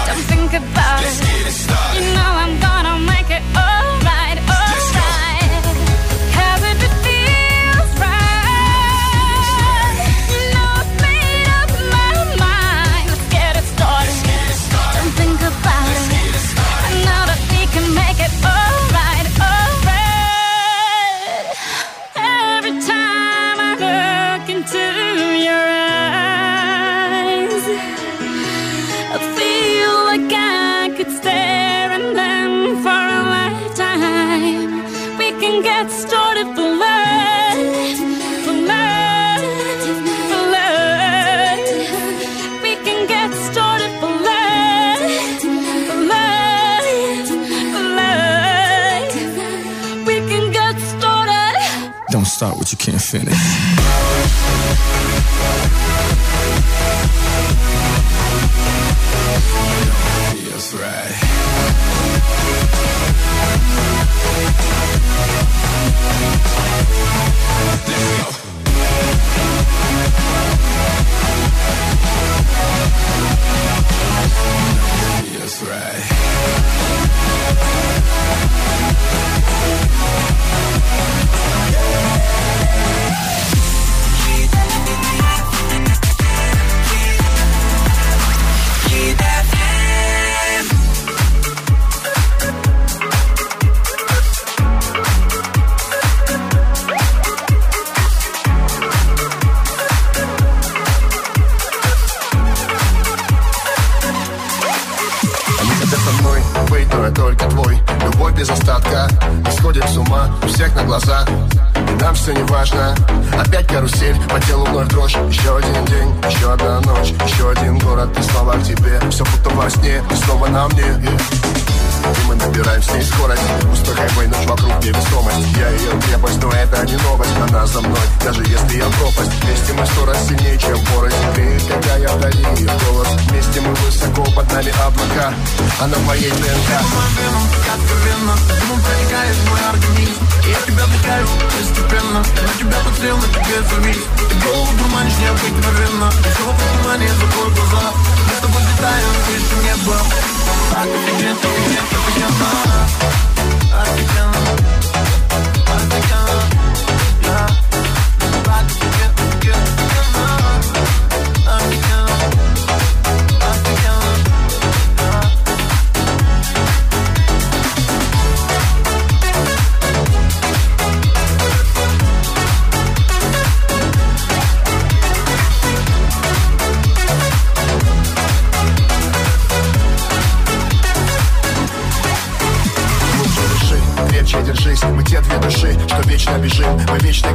[0.07, 1.99] Don't think about Let's it.
[1.99, 3.76] You know I'm gonna make it alright,
[52.37, 53.66] start what you can't finish.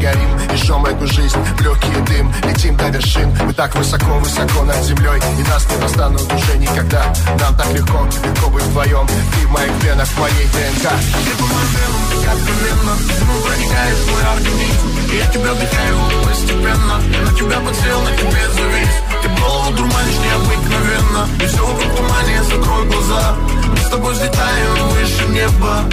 [0.02, 1.38] Горим и жжем эту жизнь.
[1.58, 5.22] В легкий дым, летим до вершин Мы так высоко-высоко над землей.
[5.40, 7.14] И нас не достанут уже никогда.
[7.40, 9.08] Нам так легко, легко быть вдвоем.
[9.08, 10.90] Ты в моих венах, в моей ДНК.
[11.26, 14.88] Ты по моим так откровенно Дымом проникает в мой организм.
[15.12, 16.96] И я тебя вдыхаю постепенно.
[17.12, 18.96] Я на тебя подсел, на тебе завис.
[19.22, 21.30] Ты голову дурманишь необыкновенно.
[21.42, 23.36] И все вокруг тумане, закрой глаза.
[23.70, 25.84] Мы с тобой взлетаем выше неба.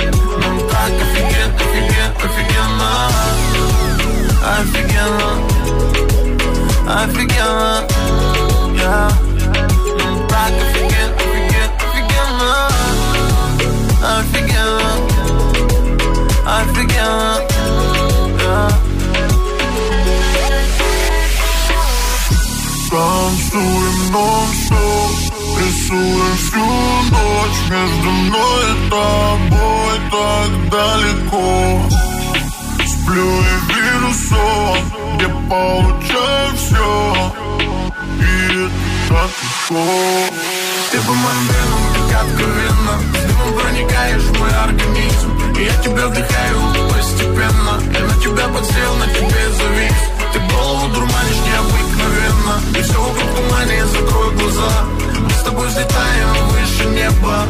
[0.41, 3.88] Нам так офиген, офиген, офигенно
[4.41, 5.43] Офигенно
[6.87, 7.87] Офигенно
[8.75, 9.11] yeah.
[10.29, 12.53] Так офиген, офиген, офигенно
[14.03, 14.93] Офигенно
[16.47, 17.41] Офигенно
[18.39, 18.89] yeah.
[22.91, 25.13] Танцуем нон-стоп
[25.59, 26.67] Рисуем всю
[27.11, 32.08] ночь Между мной и тобой так далеко
[33.09, 34.13] Сплю и вижу
[35.15, 37.33] Где получаю все
[38.21, 38.71] И это
[39.09, 39.31] так
[40.91, 43.01] Ты по моим венам, как откровенно
[43.57, 45.57] проникаешь в мой организм.
[45.57, 47.81] И я тебя вдыхаю постепенно.
[47.99, 49.93] Я на тебя подсел, на тебе завис.
[50.35, 52.79] Ты голову дурманишь необыкновенно.
[52.79, 54.85] И все вокруг тумане, закрой глаза.
[55.19, 57.47] Мы с тобой взлетаем выше неба.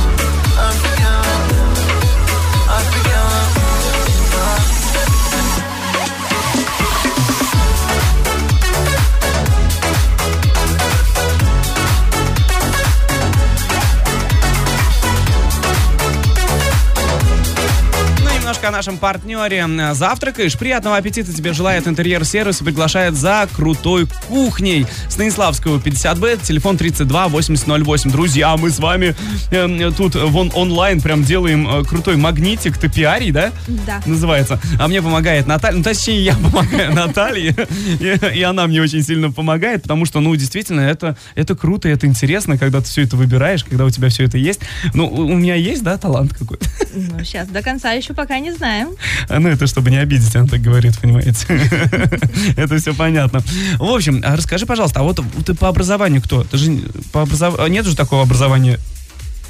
[18.61, 19.93] Немножко о нашем партнере.
[19.93, 24.85] Завтракаешь, приятного аппетита тебе желает интерьер-сервис и приглашает за крутой кухней.
[25.09, 28.11] Станиславского 50Б, телефон 32 8008.
[28.11, 29.15] Друзья, мы с вами
[29.49, 33.51] э, тут вон онлайн прям делаем э, крутой магнитик топиарий, да?
[33.67, 33.99] Да.
[34.05, 34.59] Называется.
[34.79, 35.77] А мне помогает Наталья.
[35.77, 37.55] Ну, точнее, я помогаю Наталье.
[37.99, 42.05] И, и она мне очень сильно помогает, потому что, ну, действительно, это, это круто, это
[42.05, 44.59] интересно, когда ты все это выбираешь, когда у тебя все это есть.
[44.93, 46.65] Ну, у у меня есть, да, талант какой-то?
[46.93, 48.89] Ну, сейчас до конца еще пока не знаем.
[49.29, 51.45] А, Ну, это чтобы не обидеть, она так говорит, понимаете.
[52.57, 53.41] Это все понятно.
[53.77, 56.43] В общем, а расскажи, пожалуйста, а вот ты по образованию кто?
[56.43, 56.79] Ты же
[57.11, 57.67] по образованию...
[57.67, 58.79] Нет же такого образования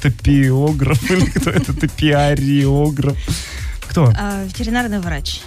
[0.00, 1.72] топиограф или кто это?
[1.72, 3.16] Топиариограф.
[3.88, 4.12] Кто?
[4.18, 5.40] А, ветеринарный врач.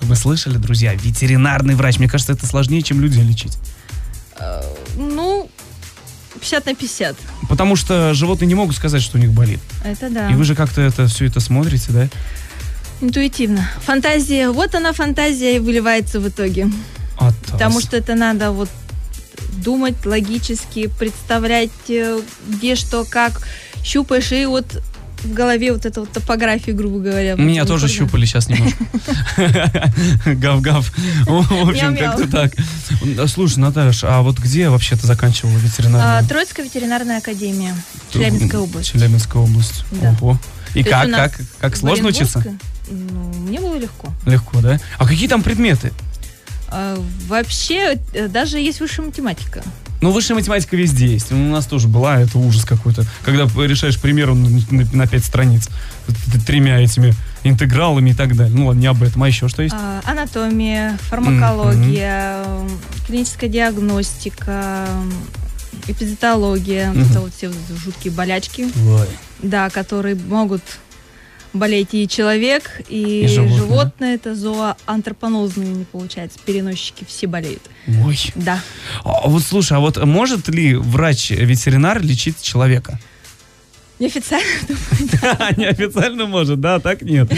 [0.00, 0.94] Вы слышали, друзья?
[0.94, 1.98] Ветеринарный врач.
[1.98, 3.58] Мне кажется, это сложнее, чем людей лечить.
[4.96, 5.50] Ну,
[6.40, 7.16] 50 на 50.
[7.48, 9.60] Потому что животные не могут сказать, что у них болит.
[9.84, 10.30] Это да.
[10.30, 12.08] И вы же как-то это все это смотрите, да?
[13.00, 13.68] Интуитивно.
[13.82, 16.70] Фантазия, вот она фантазия и выливается в итоге.
[17.18, 18.68] А Потому что это надо вот
[19.58, 23.42] думать логически, представлять, э, где что, как,
[23.82, 24.82] щупаешь, и вот
[25.22, 27.34] в голове вот эта вот топография, грубо говоря.
[27.34, 28.04] Меня вот тоже никогда.
[28.04, 28.84] щупали сейчас немножко.
[30.34, 30.92] Гав-гав.
[31.26, 32.52] В общем, как-то так.
[33.28, 36.28] Слушай, Наташ, а вот где вообще ты заканчивала А, ветеринарную?
[36.28, 37.74] Троицкая ветеринарная академия,
[38.12, 38.92] Челябинская область.
[38.92, 39.84] Челябинская область.
[40.02, 40.38] Ого.
[40.74, 42.44] И как, как, как сложно учиться?
[42.88, 44.12] Ну, мне было легко.
[44.26, 44.78] Легко, да?
[44.98, 45.92] А какие там предметы?
[46.68, 49.62] А, вообще, э, даже есть высшая математика.
[50.02, 51.32] Ну, высшая математика везде есть.
[51.32, 53.04] У нас тоже была, это ужас какой-то.
[53.24, 54.60] Когда решаешь пример на,
[54.92, 55.68] на пять страниц.
[56.46, 57.14] Тремя этими
[57.44, 58.54] интегралами и так далее.
[58.54, 59.22] Ну, ладно, не об этом.
[59.22, 59.74] А еще что есть?
[59.76, 62.70] А, анатомия, фармакология, м,
[63.06, 64.86] клиническая диагностика,
[66.36, 67.10] вот Мгм.
[67.10, 67.50] это вот все
[67.84, 69.08] жуткие болячки, Ой.
[69.42, 70.62] да, которые могут
[71.56, 73.58] болеть и человек, и, И животные.
[73.58, 74.14] животные.
[74.14, 77.62] Это зооантропонозные, не получается, переносчики, все болеют.
[78.04, 78.18] Ой.
[78.34, 78.62] Да.
[79.04, 82.98] А вот слушай, а вот может ли врач-ветеринар лечить человека?
[83.98, 84.44] Неофициально
[85.56, 87.30] Неофициально может, да, так нет.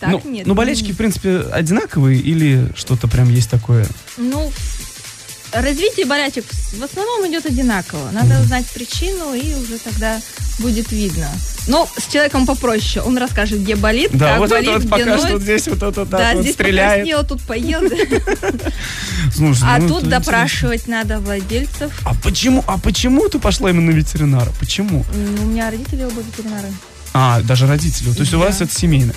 [0.00, 0.46] Так ну, нет.
[0.46, 3.86] Ну, болельщики, в принципе, одинаковые или что-то прям есть такое?
[4.16, 4.50] Ну,
[5.52, 8.10] развитие болячек в основном идет одинаково.
[8.12, 10.20] Надо узнать причину, и уже тогда
[10.58, 11.28] будет видно.
[11.68, 13.02] Но с человеком попроще.
[13.04, 15.20] Он расскажет, где болит, Да, как вот болит, вот где пока ноет.
[15.20, 17.04] что здесь вот это так да, вот здесь стреляет.
[17.04, 17.80] покраснел, тут поел.
[19.34, 21.92] Слушай, А ну, тут допрашивать надо владельцев.
[22.04, 24.50] А почему, а почему ты пошла именно на ветеринара?
[24.58, 25.04] Почему?
[25.14, 26.68] У меня родители оба ветеринары.
[27.14, 28.12] А, даже родители.
[28.12, 28.46] То есть у Да.
[28.46, 29.12] вас это семейно.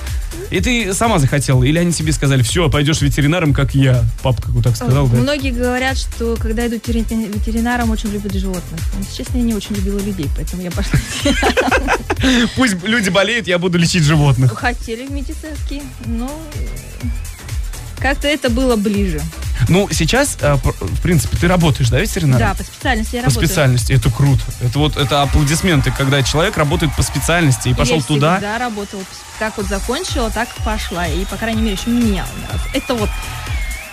[0.49, 1.63] И ты сама захотела?
[1.63, 4.03] Или они тебе сказали, все, пойдешь ветеринаром, как я?
[4.21, 5.17] Папа как вот так сказал, да?
[5.17, 8.79] Многие говорят, что когда идут ветеринаром, очень любят животных.
[8.93, 10.99] Но, если честно, я не очень любила людей, поэтому я пошла.
[12.55, 14.53] Пусть люди болеют, я буду лечить животных.
[14.57, 16.29] Хотели в медицинский, но
[18.01, 19.21] как-то это было ближе.
[19.67, 22.39] Ну, сейчас, э, в принципе, ты работаешь, да, ветеринаром?
[22.39, 23.41] Да, по специальности я работаю.
[23.41, 24.43] По специальности, это круто.
[24.61, 28.39] Это вот, это аплодисменты, когда человек работает по специальности и пошел я туда.
[28.39, 29.03] Да, работала,
[29.37, 31.07] как вот закончила, так пошла.
[31.07, 32.27] И, по крайней мере, еще не нравилось.
[32.73, 33.09] Это вот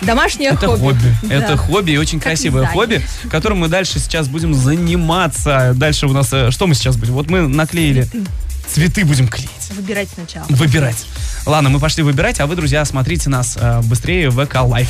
[0.01, 0.79] Домашнее это хобби.
[0.79, 1.15] хобби.
[1.23, 1.35] Да.
[1.35, 2.73] Это хобби очень как красивое дизайн.
[2.73, 5.73] хобби, которым мы дальше сейчас будем заниматься.
[5.75, 6.31] Дальше у нас...
[6.31, 7.13] Э, что мы сейчас будем?
[7.13, 8.03] Вот мы наклеили...
[8.03, 8.25] Цветы.
[8.71, 9.49] Цветы будем клеить.
[9.71, 10.45] Выбирать сначала.
[10.49, 11.05] Выбирать.
[11.45, 14.89] Ладно, мы пошли выбирать, а вы, друзья, смотрите нас э, быстрее в VK Live.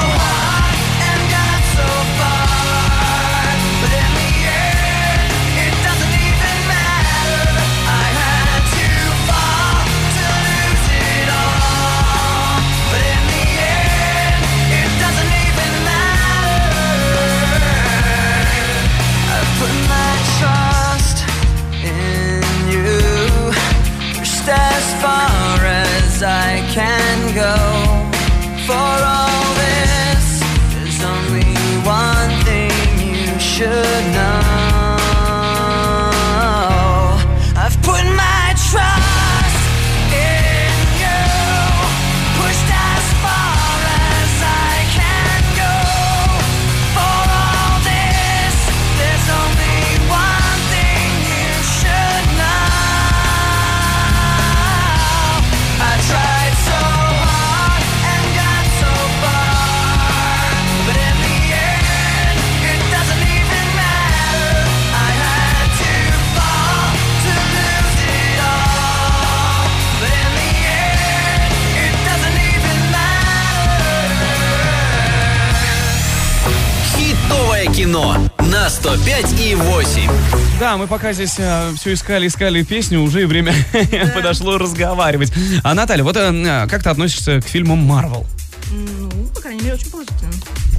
[80.71, 83.53] Да, мы пока здесь все искали, искали песню, уже и время
[84.15, 85.33] подошло разговаривать.
[85.63, 88.25] А Наталья, вот э, как ты относишься к фильмам Марвел?
[88.71, 90.31] Ну, по крайней мере, очень положительно.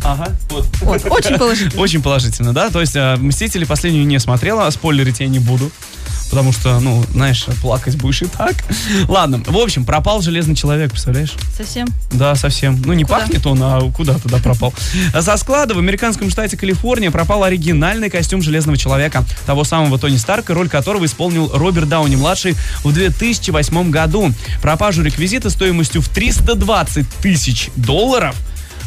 [0.05, 0.67] Ага, вот.
[0.81, 1.83] Вот, очень положительно.
[1.83, 2.71] Очень положительно, да?
[2.71, 5.71] То есть э, «Мстители» последнюю не смотрела, спойлерить я не буду.
[6.33, 8.55] Потому что, ну, знаешь, плакать будешь и так.
[9.07, 11.35] Ладно, в общем, пропал Железный Человек, представляешь?
[11.55, 11.87] Совсем.
[12.11, 12.81] Да, совсем.
[12.87, 13.19] Ну, не Куда?
[13.19, 14.73] пахнет он, а куда туда пропал.
[15.13, 20.55] Со склада в американском штате Калифорния пропал оригинальный костюм Железного Человека, того самого Тони Старка,
[20.55, 24.33] роль которого исполнил Роберт Дауни-младший в 2008 году.
[24.63, 28.35] Пропажу реквизита стоимостью в 320 тысяч долларов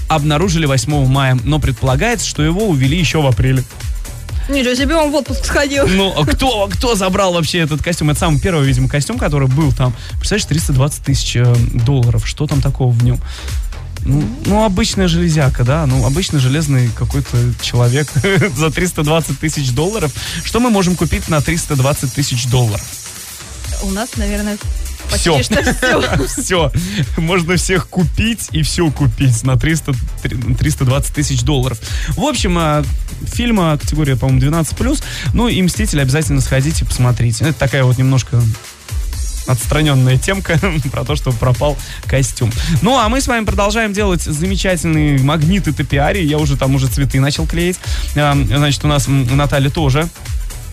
[0.08, 3.64] обнаружили 8 мая, но предполагается, что его увели еще в апреле.
[4.48, 5.88] Ничего себе, он в отпуск сходил.
[5.88, 8.12] Ну, а кто, кто забрал вообще этот костюм?
[8.12, 9.96] Это самый первый, видимо, костюм, который был там.
[10.20, 12.28] Представляешь, 320 тысяч э, долларов.
[12.28, 13.20] Что там такого в нем?
[14.06, 18.08] Ну, ну, обычная железяка, да, ну, обычно железный какой-то человек
[18.56, 20.12] за 320 тысяч долларов.
[20.44, 22.86] Что мы можем купить на 320 тысяч долларов?
[23.82, 24.60] У нас, наверное,
[25.14, 25.42] Все.
[26.28, 26.72] все.
[27.18, 29.94] Можно всех купить и все купить на 300,
[30.58, 31.80] 320 тысяч долларов.
[32.10, 32.84] В общем, а,
[33.26, 35.04] фильм а, категория, по-моему, 12+.
[35.34, 37.46] Ну и «Мстители» обязательно сходите, посмотрите.
[37.46, 38.42] Это такая вот немножко
[39.48, 40.60] отстраненная темка
[40.92, 41.78] про то, что пропал
[42.08, 42.52] костюм.
[42.82, 46.24] Ну, а мы с вами продолжаем делать замечательные магниты топиари.
[46.24, 47.80] Я уже там уже цветы начал клеить.
[48.14, 50.10] Значит, у нас Наталья тоже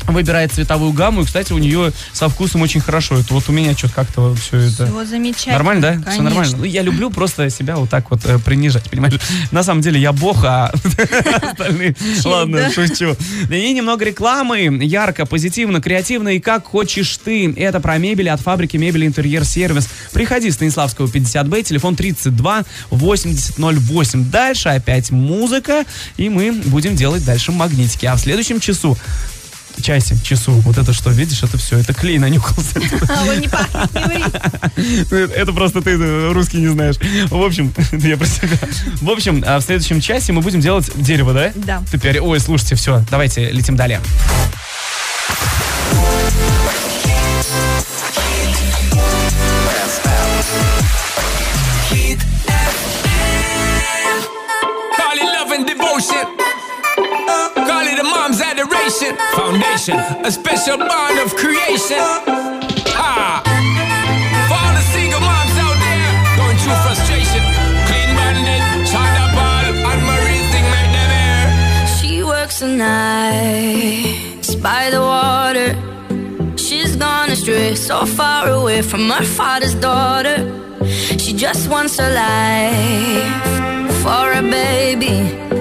[0.07, 1.23] выбирает цветовую гамму.
[1.23, 3.19] И, кстати, у нее со вкусом очень хорошо.
[3.19, 4.87] Это вот у меня что-то как-то все это...
[4.87, 5.55] Все замечательно.
[5.55, 5.93] Нормально, да?
[5.93, 6.23] Все Конечно.
[6.23, 6.57] нормально.
[6.59, 9.15] Ну, я люблю просто себя вот так вот э, принижать, понимаешь?
[9.51, 10.73] На самом деле я бог, а
[11.43, 11.97] остальные...
[12.25, 13.17] Ладно, шучу.
[13.51, 14.79] И немного рекламы.
[14.83, 17.53] Ярко, позитивно, креативно и как хочешь ты.
[17.55, 19.89] Это про мебель от фабрики мебели интерьер сервис.
[20.13, 24.31] Приходи, Станиславского 50Б, телефон 32 8008.
[24.31, 25.85] Дальше опять музыка,
[26.17, 28.07] и мы будем делать дальше магнитики.
[28.07, 28.97] А в следующем часу
[29.81, 30.53] часе, часу.
[30.53, 32.81] Вот это что, видишь, это все, это клей нанюхался.
[33.09, 35.31] А, он не пахнет, не ври.
[35.35, 36.97] Это просто ты э, русский не знаешь.
[37.31, 38.59] В общем, я про себя.
[39.01, 41.53] В общем, а в следующем часе мы будем делать дерево, да?
[41.55, 41.83] Да.
[41.91, 44.01] Теперь, ой, слушайте, все, давайте летим далее.
[59.35, 62.03] Foundation, a special bond of creation.
[64.49, 67.43] For all the single moms out there going through frustration.
[67.89, 68.11] Clean
[69.91, 70.45] and Marie
[71.13, 71.87] them.
[71.97, 75.69] She works the nights by the water.
[76.57, 80.39] She's gone astray, so far away from her father's daughter.
[81.19, 83.45] She just wants a life
[84.03, 85.52] for a baby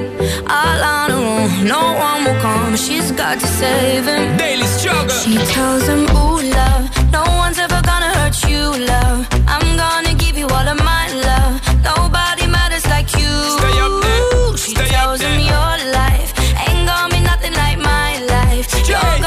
[0.47, 1.65] all on her own.
[1.67, 4.37] No one will come, she's got to save him.
[4.37, 5.09] Daily struggle.
[5.09, 9.27] She tells him, Ooh, love, no one's ever gonna hurt you, love.
[9.47, 11.53] I'm gonna give you all of my love.
[11.83, 13.31] Nobody matters like you.
[13.59, 14.57] Stay up there.
[14.57, 15.39] She Stay tells up there.
[15.39, 16.29] him, Your life
[16.67, 18.65] ain't gonna be nothing like my life.
[18.87, 19.19] You're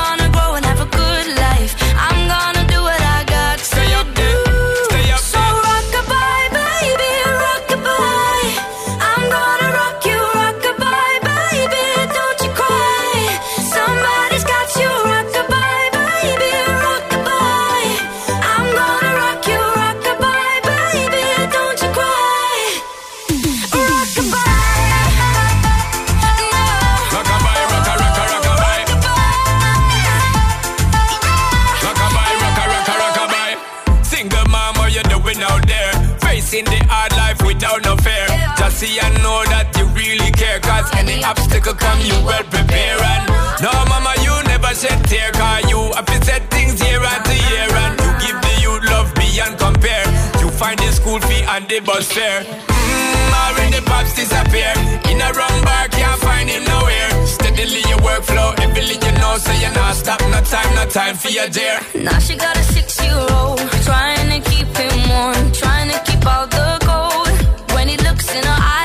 [41.24, 43.00] obstacle come, you well prepare.
[43.00, 43.24] And
[43.62, 47.68] no, mama, you never shed tear, cause you have set things year after year.
[47.82, 50.06] And you give the youth love beyond compare.
[50.40, 52.42] You find the school fee and the bus fare.
[52.44, 54.72] Mmm, already pops disappear.
[55.10, 57.10] In a wrong bar, can't find him nowhere.
[57.26, 61.30] Steadily your workflow, everything you know, so you're not stop, no time, no time for
[61.30, 61.80] your dear.
[61.94, 63.58] Now she got a six-year-old
[63.88, 67.28] trying to keep him warm, trying to keep all the cold.
[67.74, 68.83] When he looks in her eyes,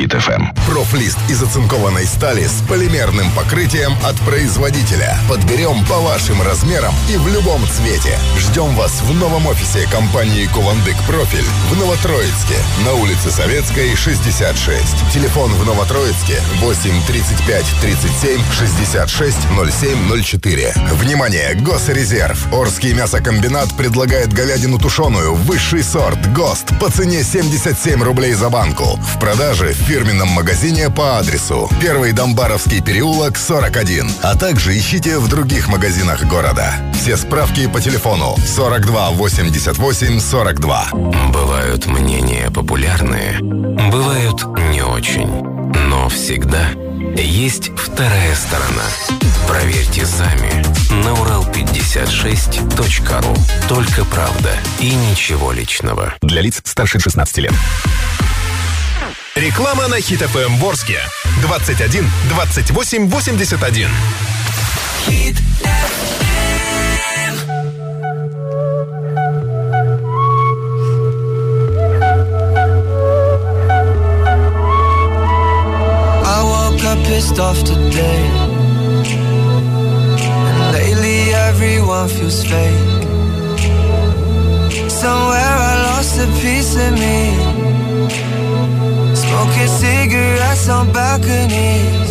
[0.00, 0.46] Хит ФМ.
[0.66, 5.18] Профлист из оцинкованной стали с полимерным покрытием от производителя.
[5.28, 8.18] Подберем по вашим размерам и в любом цвете.
[8.38, 12.54] Ждем вас в новом офисе компании Кувандык Профиль в Новотроицке
[12.86, 15.12] на улице Советской, 66.
[15.12, 19.36] Телефон в Новотроицке 8 35 37 66
[19.80, 20.74] 07 04.
[20.92, 21.54] Внимание!
[21.56, 22.50] Госрезерв.
[22.54, 28.98] Орский мясокомбинат предлагает говядину тушеную, высший сорт, ГОСТ по цене 77 рублей за банку.
[29.14, 34.08] В продаже фирменном магазине по адресу Первый Домбаровский переулок, 41.
[34.22, 36.72] А также ищите в других магазинах города.
[36.94, 40.90] Все справки по телефону 42 88 42.
[41.32, 45.42] Бывают мнения популярные, бывают не очень.
[45.88, 46.68] Но всегда
[47.16, 48.84] есть вторая сторона.
[49.48, 50.52] Проверьте сами
[51.02, 53.34] на урал56.ру.
[53.68, 56.14] Только правда и ничего личного.
[56.22, 57.54] Для лиц старше 16 лет.
[59.40, 61.00] Реклама на Хит ФМ Ворске.
[61.40, 63.90] 21 28 81.
[76.22, 78.20] I woke up pissed off today.
[80.50, 83.08] And lately everyone feels fake.
[84.90, 87.69] Somewhere I lost a piece of me.
[90.10, 92.10] Cigarettes on balconies.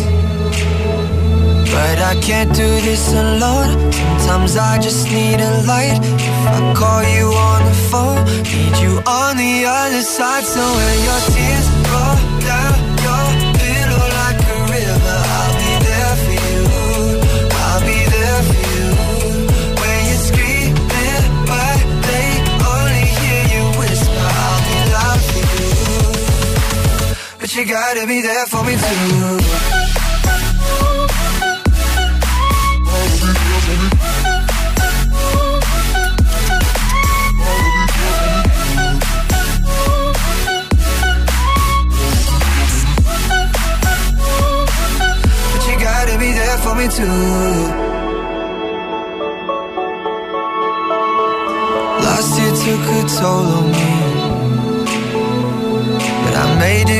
[1.70, 3.92] But I can't do this alone.
[4.18, 6.00] Sometimes I just need a light.
[6.00, 10.44] If I call you on the phone, need you on the other side.
[10.44, 11.59] So when your tears
[27.60, 27.74] you.
[27.74, 29.38] Gotta be there for me too.
[45.52, 47.90] But you gotta be there for me too.
[52.20, 53.88] past you took a toll on me.
[56.22, 56.99] But I made it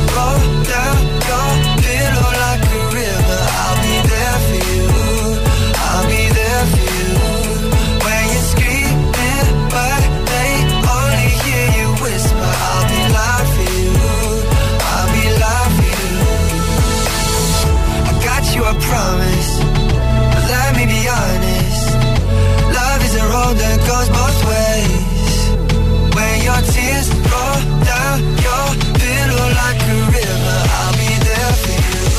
[18.91, 19.51] promise.
[20.33, 21.87] But let me be honest.
[22.77, 25.35] Love is a road that goes both ways.
[26.15, 27.59] When your tears roll
[27.91, 28.15] down
[28.47, 28.67] your
[29.01, 32.09] pillow like a river, I'll be there for you.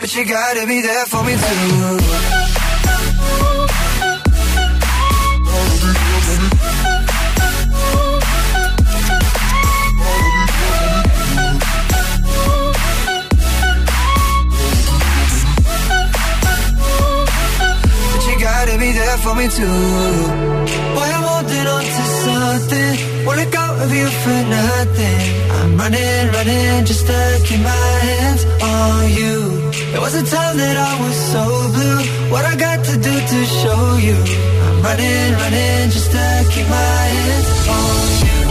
[0.00, 2.45] But you gotta be there for me too.
[19.46, 19.66] Me too.
[20.94, 23.16] Boy, I'm holding on to something.
[23.26, 25.20] Let go of you for nothing.
[25.56, 29.34] I'm running, running just to keep my hands on you.
[29.92, 31.44] There was a time that I was so
[31.74, 32.00] blue.
[32.32, 34.16] What I got to do to show you?
[34.66, 38.45] I'm running, running just to keep my hands on you.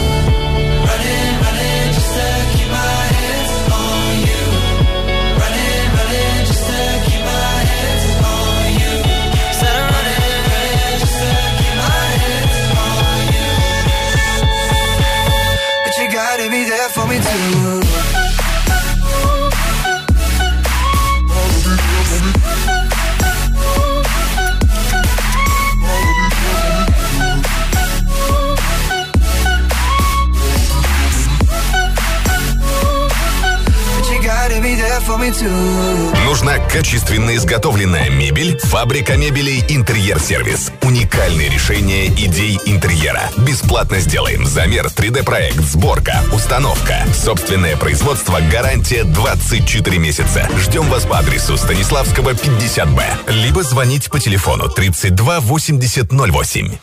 [36.25, 38.59] Нужна качественно изготовленная мебель?
[38.59, 40.71] Фабрика мебелей «Интерьер Сервис».
[40.83, 43.23] Уникальные решения идей интерьера.
[43.37, 47.07] Бесплатно сделаем замер, 3D-проект, сборка, установка.
[47.11, 50.47] Собственное производство, гарантия 24 месяца.
[50.59, 53.31] Ждем вас по адресу Станиславского, 50Б.
[53.31, 56.77] Либо звонить по телефону 32 80 08.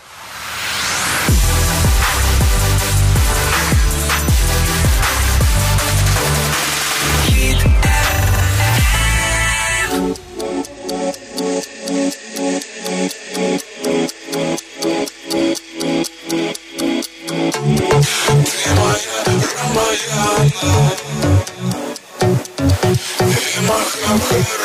[23.03, 24.59] Смотришь,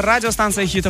[0.00, 0.86] радиостанция Хит